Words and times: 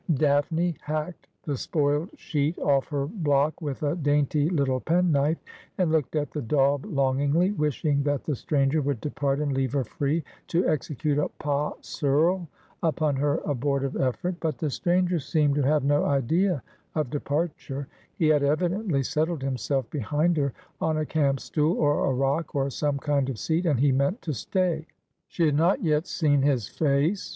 Daphne 0.15 0.75
hacked 0.81 1.27
the 1.43 1.55
spoiled 1.55 2.09
sheet 2.17 2.57
off 2.57 2.87
her 2.87 3.05
block 3.05 3.61
with 3.61 3.83
a 3.83 3.95
dainty 3.95 4.49
little 4.49 4.79
penknife, 4.79 5.37
and 5.77 5.91
looked 5.91 6.15
at 6.15 6.31
the 6.31 6.41
daub 6.41 6.87
longingly, 6.87 7.51
wishing 7.51 8.01
that 8.01 8.23
the 8.23 8.35
stranger 8.35 8.81
would 8.81 8.99
depart 8.99 9.39
and 9.39 9.53
leave 9.53 9.73
her 9.73 9.83
free 9.83 10.23
to 10.47 10.67
execute 10.67 11.19
a 11.19 11.27
pas 11.37 11.75
seul 11.81 12.47
upon 12.81 13.15
her 13.17 13.41
abortive 13.45 13.95
effort. 13.95 14.33
But 14.39 14.57
the 14.57 14.71
stranger 14.71 15.19
seemed 15.19 15.53
to 15.53 15.61
have 15.61 15.83
'And 15.83 15.91
She 15.91 15.97
ims 15.97 16.01
Fair 16.01 16.15
as 16.15 16.23
is 16.23 16.29
the 16.29 16.35
Rose 16.37 16.41
in 16.41 16.41
May.' 16.41 16.47
9 16.47 16.49
no 16.49 16.57
idea 16.57 16.63
of 16.95 17.09
departure. 17.11 17.87
He 18.15 18.27
had 18.29 18.41
evidently 18.41 19.03
settled 19.03 19.43
himself 19.43 19.87
behind 19.91 20.35
her, 20.37 20.51
on 20.81 20.97
a 20.97 21.05
camp 21.05 21.39
stool, 21.39 21.77
or 21.77 22.07
a 22.09 22.13
rock, 22.15 22.55
or 22.55 22.71
some 22.71 22.97
kind 22.97 23.29
of 23.29 23.37
seat; 23.37 23.67
and 23.67 23.79
he 23.79 23.91
meant 23.91 24.23
to 24.23 24.33
stay. 24.33 24.87
She 25.27 25.45
had 25.45 25.55
not 25.55 25.83
yet 25.83 26.07
seen 26.07 26.41
his 26.41 26.67
face. 26.67 27.29